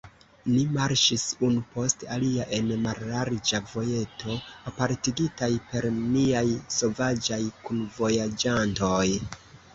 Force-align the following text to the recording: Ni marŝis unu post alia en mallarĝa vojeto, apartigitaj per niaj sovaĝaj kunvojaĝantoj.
Ni 0.51 0.59
marŝis 0.75 1.25
unu 1.47 1.65
post 1.75 2.05
alia 2.15 2.47
en 2.59 2.71
mallarĝa 2.85 3.59
vojeto, 3.75 4.39
apartigitaj 4.73 5.51
per 5.75 5.89
niaj 5.99 6.45
sovaĝaj 6.79 7.41
kunvojaĝantoj. 7.69 9.07